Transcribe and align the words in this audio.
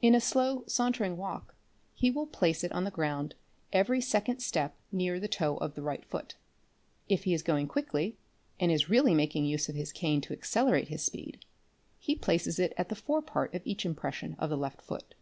In 0.00 0.14
a 0.14 0.20
slow 0.20 0.62
sauntering 0.68 1.16
walk 1.16 1.56
he 1.94 2.08
will 2.08 2.28
place 2.28 2.62
it 2.62 2.70
on 2.70 2.84
the_ 2.84 2.92
ground 2.94 3.34
every 3.72 4.00
second 4.00 4.38
step 4.38 4.76
near 4.92 5.18
the 5.18 5.26
toe 5.26 5.56
of 5.56 5.74
the 5.74 5.82
right 5.82 6.04
foot. 6.04 6.36
If 7.08 7.24
he 7.24 7.34
is 7.34 7.42
going 7.42 7.66
quickly 7.66 8.16
and 8.60 8.70
is 8.70 8.88
really 8.88 9.14
making 9.14 9.46
use 9.46 9.68
of 9.68 9.74
his 9.74 9.90
cane 9.90 10.20
to 10.20 10.32
accelerate 10.32 10.90
his 10.90 11.02
speed 11.02 11.44
he 11.98 12.14
places 12.14 12.60
it 12.60 12.72
at 12.76 12.88
the 12.88 12.94
fore 12.94 13.20
part 13.20 13.52
of 13.52 13.62
each 13.64 13.84
impression 13.84 14.36
of 14.38 14.48
the 14.48 14.56
left 14.56 14.80
foot. 14.80 15.16